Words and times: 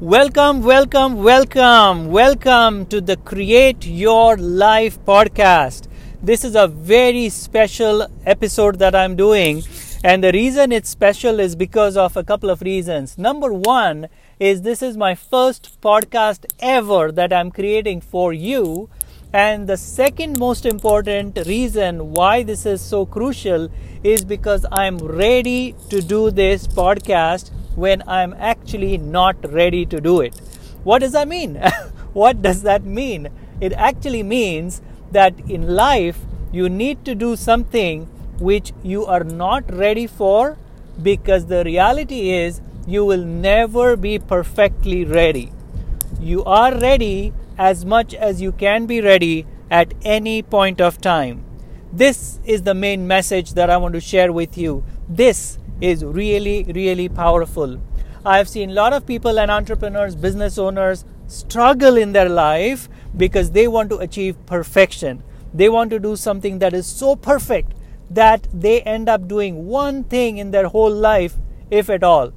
Welcome, 0.00 0.62
welcome, 0.62 1.22
welcome, 1.22 2.08
welcome 2.08 2.84
to 2.86 3.00
the 3.00 3.16
Create 3.16 3.86
Your 3.86 4.36
Life 4.36 5.02
podcast. 5.06 5.88
This 6.22 6.44
is 6.44 6.54
a 6.54 6.66
very 6.66 7.30
special 7.30 8.06
episode 8.26 8.78
that 8.78 8.94
I'm 8.94 9.16
doing, 9.16 9.62
and 10.04 10.22
the 10.22 10.32
reason 10.32 10.70
it's 10.70 10.90
special 10.90 11.40
is 11.40 11.56
because 11.56 11.96
of 11.96 12.14
a 12.14 12.22
couple 12.22 12.50
of 12.50 12.60
reasons. 12.60 13.16
Number 13.16 13.54
one 13.54 14.08
is 14.38 14.60
this 14.60 14.82
is 14.82 14.98
my 14.98 15.14
first 15.14 15.80
podcast 15.80 16.44
ever 16.60 17.10
that 17.12 17.32
I'm 17.32 17.50
creating 17.50 18.02
for 18.02 18.34
you. 18.34 18.90
And 19.32 19.66
the 19.66 19.78
second 19.78 20.38
most 20.38 20.66
important 20.66 21.38
reason 21.46 22.12
why 22.12 22.42
this 22.42 22.66
is 22.66 22.82
so 22.82 23.06
crucial 23.06 23.70
is 24.04 24.26
because 24.26 24.66
I'm 24.70 24.98
ready 24.98 25.74
to 25.88 26.02
do 26.02 26.30
this 26.30 26.66
podcast 26.66 27.50
when 27.76 28.02
I'm 28.08 28.34
actually 28.38 28.98
not 28.98 29.36
ready 29.52 29.86
to 29.86 30.00
do 30.00 30.20
it. 30.20 30.36
What 30.82 31.00
does 31.00 31.12
that 31.12 31.28
mean? 31.28 31.56
what 32.12 32.42
does 32.42 32.62
that 32.62 32.84
mean? 32.84 33.28
It 33.60 33.72
actually 33.74 34.22
means 34.22 34.82
that 35.12 35.38
in 35.48 35.74
life 35.76 36.18
you 36.52 36.68
need 36.68 37.04
to 37.04 37.14
do 37.14 37.36
something 37.36 38.06
which 38.38 38.72
you 38.82 39.06
are 39.06 39.24
not 39.24 39.72
ready 39.72 40.06
for 40.06 40.58
because 41.02 41.46
the 41.46 41.64
reality 41.64 42.30
is 42.30 42.60
you 42.86 43.04
will 43.04 43.24
never 43.24 43.96
be 43.96 44.18
perfectly 44.18 45.04
ready. 45.04 45.52
You 46.20 46.44
are 46.44 46.78
ready 46.78 47.32
as 47.58 47.84
much 47.84 48.14
as 48.14 48.40
you 48.40 48.52
can 48.52 48.86
be 48.86 49.00
ready 49.00 49.46
at 49.70 49.92
any 50.02 50.42
point 50.42 50.80
of 50.80 51.00
time. 51.00 51.44
This 51.92 52.38
is 52.44 52.62
the 52.62 52.74
main 52.74 53.06
message 53.06 53.54
that 53.54 53.70
I 53.70 53.76
want 53.76 53.94
to 53.94 54.00
share 54.00 54.32
with 54.32 54.56
you. 54.58 54.84
This 55.08 55.58
is 55.80 56.04
really, 56.04 56.64
really 56.64 57.08
powerful. 57.08 57.80
I've 58.24 58.48
seen 58.48 58.70
a 58.70 58.74
lot 58.74 58.92
of 58.92 59.06
people 59.06 59.38
and 59.38 59.50
entrepreneurs, 59.50 60.14
business 60.16 60.58
owners 60.58 61.04
struggle 61.28 61.96
in 61.96 62.12
their 62.12 62.28
life 62.28 62.88
because 63.16 63.50
they 63.50 63.68
want 63.68 63.90
to 63.90 63.98
achieve 63.98 64.34
perfection. 64.46 65.22
They 65.54 65.68
want 65.68 65.90
to 65.90 65.98
do 65.98 66.16
something 66.16 66.58
that 66.58 66.74
is 66.74 66.86
so 66.86 67.16
perfect 67.16 67.72
that 68.10 68.46
they 68.52 68.82
end 68.82 69.08
up 69.08 69.26
doing 69.26 69.66
one 69.66 70.04
thing 70.04 70.38
in 70.38 70.50
their 70.50 70.68
whole 70.68 70.92
life, 70.92 71.36
if 71.70 71.88
at 71.90 72.02
all. 72.02 72.32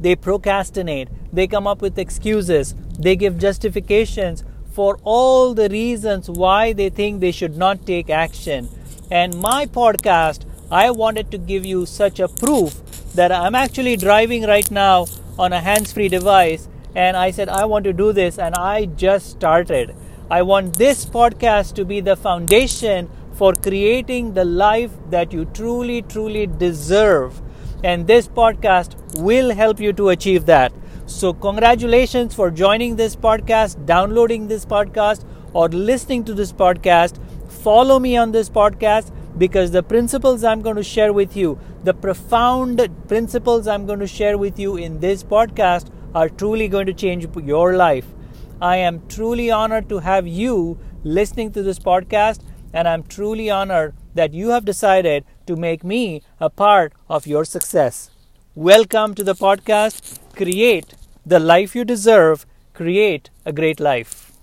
They 0.00 0.16
procrastinate, 0.16 1.08
they 1.32 1.46
come 1.46 1.66
up 1.66 1.80
with 1.80 1.98
excuses, 1.98 2.74
they 2.98 3.16
give 3.16 3.38
justifications 3.38 4.44
for 4.70 4.98
all 5.04 5.54
the 5.54 5.68
reasons 5.68 6.28
why 6.28 6.72
they 6.72 6.90
think 6.90 7.20
they 7.20 7.32
should 7.32 7.56
not 7.56 7.86
take 7.86 8.10
action. 8.10 8.68
And 9.10 9.40
my 9.40 9.66
podcast 9.66 10.44
I 10.70 10.90
wanted 10.90 11.30
to 11.30 11.38
give 11.38 11.64
you 11.64 11.86
such 11.86 12.18
a 12.18 12.26
proof 12.26 12.74
that 13.14 13.30
I'm 13.30 13.54
actually 13.54 13.96
driving 13.96 14.42
right 14.42 14.68
now 14.68 15.06
on 15.38 15.52
a 15.52 15.60
hands 15.60 15.92
free 15.92 16.08
device. 16.08 16.68
And 16.94 17.16
I 17.16 17.30
said, 17.30 17.48
I 17.48 17.66
want 17.66 17.84
to 17.84 17.92
do 17.92 18.12
this, 18.12 18.38
and 18.38 18.54
I 18.54 18.86
just 18.86 19.30
started. 19.30 19.94
I 20.28 20.42
want 20.42 20.76
this 20.76 21.04
podcast 21.04 21.74
to 21.74 21.84
be 21.84 22.00
the 22.00 22.16
foundation 22.16 23.08
for 23.34 23.52
creating 23.52 24.34
the 24.34 24.44
life 24.44 24.90
that 25.10 25.32
you 25.32 25.44
truly, 25.44 26.02
truly 26.02 26.46
deserve. 26.46 27.40
And 27.84 28.06
this 28.06 28.26
podcast 28.26 29.20
will 29.20 29.54
help 29.54 29.78
you 29.78 29.92
to 29.92 30.08
achieve 30.08 30.46
that. 30.46 30.72
So, 31.04 31.32
congratulations 31.32 32.34
for 32.34 32.50
joining 32.50 32.96
this 32.96 33.14
podcast, 33.14 33.86
downloading 33.86 34.48
this 34.48 34.64
podcast, 34.64 35.24
or 35.52 35.68
listening 35.68 36.24
to 36.24 36.34
this 36.34 36.52
podcast. 36.52 37.20
Follow 37.48 38.00
me 38.00 38.16
on 38.16 38.32
this 38.32 38.48
podcast 38.48 39.12
because 39.38 39.70
the 39.70 39.82
principles 39.82 40.44
I'm 40.44 40.62
going 40.62 40.76
to 40.76 40.82
share 40.82 41.12
with 41.12 41.36
you, 41.36 41.58
the 41.84 41.94
profound 41.94 42.88
principles 43.08 43.66
I'm 43.66 43.86
going 43.86 43.98
to 44.00 44.06
share 44.06 44.38
with 44.38 44.58
you 44.58 44.76
in 44.76 45.00
this 45.00 45.22
podcast, 45.22 45.90
are 46.14 46.28
truly 46.28 46.68
going 46.68 46.86
to 46.86 46.94
change 46.94 47.26
your 47.44 47.76
life. 47.76 48.06
I 48.60 48.76
am 48.78 49.06
truly 49.08 49.50
honored 49.50 49.88
to 49.90 49.98
have 49.98 50.26
you 50.26 50.78
listening 51.04 51.52
to 51.52 51.62
this 51.62 51.78
podcast, 51.78 52.40
and 52.72 52.88
I'm 52.88 53.02
truly 53.02 53.50
honored 53.50 53.94
that 54.14 54.32
you 54.32 54.48
have 54.50 54.64
decided 54.64 55.24
to 55.46 55.56
make 55.56 55.84
me 55.84 56.22
a 56.40 56.48
part 56.48 56.94
of 57.10 57.26
your 57.26 57.44
success. 57.44 58.10
Welcome 58.54 59.14
to 59.16 59.24
the 59.24 59.34
podcast. 59.34 60.18
Create 60.34 60.94
the 61.26 61.38
life 61.38 61.74
you 61.74 61.84
deserve, 61.84 62.46
create 62.72 63.28
a 63.44 63.52
great 63.52 63.78
life. 63.78 64.35